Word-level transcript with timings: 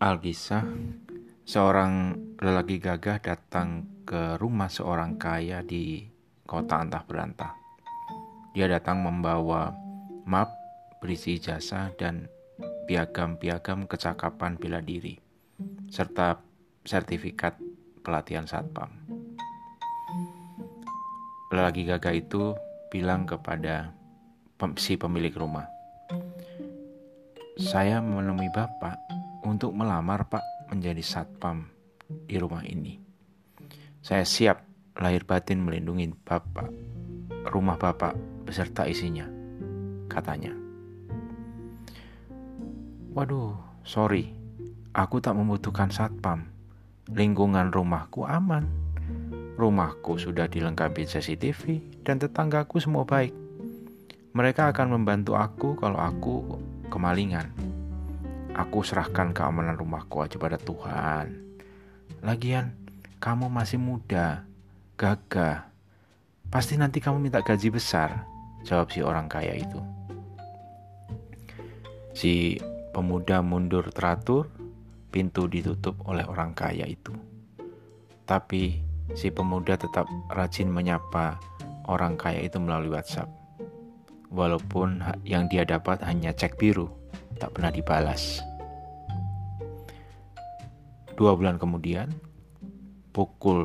Alkisah, 0.00 0.64
seorang 1.44 2.16
lelaki 2.40 2.80
gagah 2.80 3.20
datang 3.20 3.84
ke 4.08 4.40
rumah 4.40 4.72
seorang 4.72 5.20
kaya 5.20 5.60
di 5.60 6.08
kota 6.48 6.80
antah 6.80 7.04
berantah. 7.04 7.52
Dia 8.56 8.64
datang 8.64 9.04
membawa 9.04 9.76
map 10.24 10.48
berisi 11.04 11.36
jasa 11.36 11.92
dan 12.00 12.32
piagam-piagam 12.88 13.84
kecakapan 13.84 14.56
bela 14.56 14.80
diri, 14.80 15.20
serta 15.92 16.40
sertifikat 16.80 17.60
pelatihan 18.00 18.48
satpam. 18.48 18.88
Lelaki 21.52 21.84
gagah 21.84 22.16
itu 22.16 22.56
bilang 22.88 23.28
kepada 23.28 23.92
si 24.80 24.96
pemilik 24.96 25.36
rumah, 25.36 25.68
"Saya 27.60 28.00
menemui 28.00 28.48
Bapak 28.48 29.19
untuk 29.44 29.72
melamar 29.72 30.28
Pak 30.28 30.70
menjadi 30.72 31.02
satpam 31.02 31.66
di 32.26 32.36
rumah 32.36 32.64
ini. 32.66 32.98
Saya 34.00 34.24
siap 34.24 34.64
lahir 34.96 35.28
batin 35.28 35.60
melindungi 35.60 36.12
Bapak, 36.12 36.68
rumah 37.52 37.76
Bapak 37.76 38.16
beserta 38.44 38.88
isinya, 38.88 39.28
katanya. 40.08 40.52
Waduh, 43.10 43.58
sorry, 43.82 44.32
aku 44.94 45.18
tak 45.18 45.34
membutuhkan 45.34 45.90
satpam. 45.90 46.46
Lingkungan 47.10 47.74
rumahku 47.74 48.22
aman. 48.22 48.70
Rumahku 49.58 50.16
sudah 50.16 50.46
dilengkapi 50.46 51.04
CCTV 51.04 51.82
dan 52.06 52.22
tetanggaku 52.22 52.80
semua 52.80 53.02
baik. 53.02 53.34
Mereka 54.30 54.70
akan 54.70 54.94
membantu 54.94 55.34
aku 55.34 55.74
kalau 55.74 55.98
aku 55.98 56.56
kemalingan. 56.86 57.69
Aku 58.50 58.82
serahkan 58.82 59.30
keamanan 59.30 59.78
rumahku 59.78 60.26
aja 60.26 60.34
pada 60.34 60.58
Tuhan. 60.58 61.38
Lagian, 62.18 62.74
kamu 63.22 63.46
masih 63.46 63.78
muda, 63.78 64.42
gagah. 64.98 65.70
Pasti 66.50 66.74
nanti 66.74 66.98
kamu 66.98 67.22
minta 67.22 67.46
gaji 67.46 67.70
besar, 67.70 68.26
jawab 68.66 68.90
si 68.90 69.06
orang 69.06 69.30
kaya 69.30 69.54
itu. 69.54 69.78
Si 72.10 72.58
pemuda 72.90 73.38
mundur 73.38 73.86
teratur, 73.94 74.50
pintu 75.14 75.46
ditutup 75.46 75.94
oleh 76.10 76.26
orang 76.26 76.50
kaya 76.50 76.90
itu. 76.90 77.14
Tapi 78.26 78.82
si 79.14 79.30
pemuda 79.30 79.78
tetap 79.78 80.10
rajin 80.26 80.66
menyapa 80.66 81.38
orang 81.86 82.18
kaya 82.18 82.42
itu 82.42 82.58
melalui 82.58 82.98
WhatsApp. 82.98 83.30
Walaupun 84.34 85.02
yang 85.22 85.46
dia 85.46 85.62
dapat 85.62 86.02
hanya 86.02 86.34
cek 86.34 86.58
biru 86.58 86.99
tak 87.40 87.56
pernah 87.56 87.72
dibalas. 87.72 88.44
Dua 91.16 91.32
bulan 91.32 91.56
kemudian, 91.56 92.12
pukul 93.16 93.64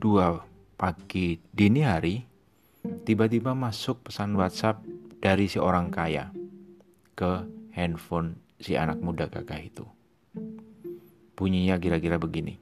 2 0.00 0.80
pagi 0.80 1.36
dini 1.52 1.84
hari, 1.84 2.24
tiba-tiba 3.04 3.52
masuk 3.52 4.08
pesan 4.08 4.32
WhatsApp 4.36 4.80
dari 5.20 5.48
si 5.48 5.60
orang 5.60 5.92
kaya 5.92 6.32
ke 7.16 7.44
handphone 7.72 8.40
si 8.60 8.76
anak 8.76 9.00
muda 9.00 9.28
gagah 9.28 9.60
itu. 9.60 9.84
Bunyinya 11.36 11.76
kira-kira 11.80 12.16
begini. 12.20 12.56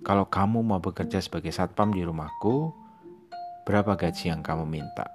Kalau 0.00 0.28
kamu 0.28 0.64
mau 0.64 0.80
bekerja 0.80 1.20
sebagai 1.20 1.52
satpam 1.52 1.92
di 1.92 2.00
rumahku, 2.00 2.72
berapa 3.68 3.96
gaji 3.96 4.32
yang 4.32 4.40
kamu 4.40 4.64
minta? 4.64 5.08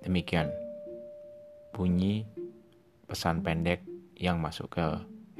Demikian 0.00 0.48
bunyi 1.76 2.24
pesan 3.16 3.40
pendek 3.40 3.80
yang 4.20 4.44
masuk 4.44 4.76
ke 4.76 4.84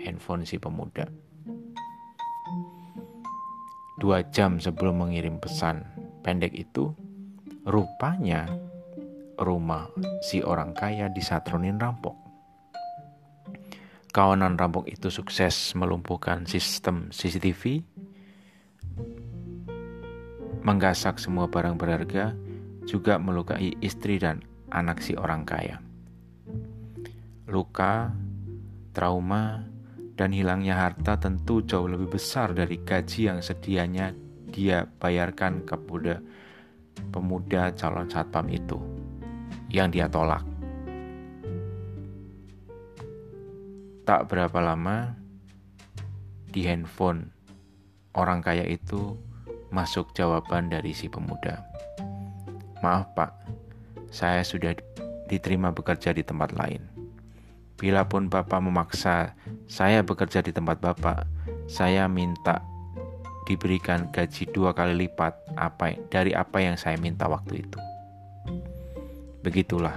handphone 0.00 0.48
si 0.48 0.56
pemuda. 0.56 1.12
Dua 4.00 4.24
jam 4.32 4.56
sebelum 4.56 5.04
mengirim 5.04 5.36
pesan 5.36 5.84
pendek 6.24 6.56
itu, 6.56 6.96
rupanya 7.68 8.48
rumah 9.36 9.92
si 10.24 10.40
orang 10.40 10.72
kaya 10.72 11.12
disatronin 11.12 11.76
rampok. 11.76 12.16
Kawanan 14.08 14.56
rampok 14.56 14.88
itu 14.88 15.12
sukses 15.12 15.76
melumpuhkan 15.76 16.48
sistem 16.48 17.12
CCTV, 17.12 17.84
menggasak 20.64 21.20
semua 21.20 21.44
barang 21.44 21.76
berharga, 21.76 22.32
juga 22.88 23.20
melukai 23.20 23.76
istri 23.84 24.16
dan 24.16 24.40
anak 24.72 25.04
si 25.04 25.12
orang 25.12 25.44
kaya 25.44 25.85
luka, 27.46 28.10
trauma, 28.90 29.62
dan 30.18 30.32
hilangnya 30.32 30.74
harta 30.74 31.20
tentu 31.20 31.62
jauh 31.62 31.86
lebih 31.86 32.18
besar 32.18 32.56
dari 32.56 32.80
gaji 32.80 33.30
yang 33.30 33.38
sedianya 33.44 34.16
dia 34.50 34.88
bayarkan 34.98 35.62
kepada 35.62 36.24
pemuda 37.12 37.76
calon 37.76 38.08
satpam 38.08 38.48
itu 38.48 38.80
yang 39.68 39.92
dia 39.92 40.08
tolak. 40.08 40.42
Tak 44.06 44.30
berapa 44.30 44.58
lama 44.62 45.12
di 46.48 46.64
handphone 46.64 47.28
orang 48.16 48.40
kaya 48.40 48.64
itu 48.64 49.18
masuk 49.68 50.14
jawaban 50.16 50.72
dari 50.72 50.96
si 50.96 51.10
pemuda. 51.10 51.60
Maaf 52.80 53.12
pak, 53.12 53.34
saya 54.08 54.40
sudah 54.40 54.72
diterima 55.26 55.74
bekerja 55.74 56.14
di 56.16 56.22
tempat 56.22 56.54
lain. 56.56 56.95
Bila 57.76 58.08
pun 58.08 58.32
Bapak 58.32 58.64
memaksa 58.64 59.36
saya 59.68 60.00
bekerja 60.00 60.40
di 60.40 60.48
tempat 60.48 60.80
Bapak, 60.80 61.28
saya 61.68 62.08
minta 62.08 62.64
diberikan 63.46 64.10
gaji 64.10 64.48
dua 64.50 64.72
kali 64.72 65.06
lipat 65.06 65.36
apa 65.54 65.94
dari 66.10 66.32
apa 66.32 66.58
yang 66.58 66.74
saya 66.80 66.96
minta 66.96 67.28
waktu 67.28 67.62
itu. 67.62 67.78
Begitulah. 69.44 69.94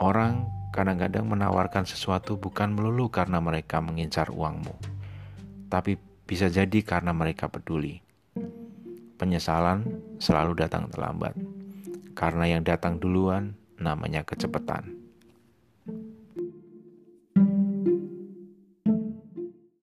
Orang 0.00 0.48
kadang-kadang 0.70 1.26
menawarkan 1.28 1.86
sesuatu 1.86 2.34
bukan 2.40 2.72
melulu 2.74 3.06
karena 3.10 3.38
mereka 3.38 3.78
mengincar 3.78 4.30
uangmu, 4.30 4.74
tapi 5.70 5.98
bisa 6.26 6.50
jadi 6.50 6.82
karena 6.82 7.14
mereka 7.14 7.46
peduli. 7.46 8.02
Penyesalan 9.14 9.86
selalu 10.18 10.58
datang 10.66 10.90
terlambat, 10.90 11.36
karena 12.18 12.58
yang 12.58 12.62
datang 12.66 12.98
duluan 12.98 13.54
namanya 13.78 14.26
kecepatan. 14.26 15.03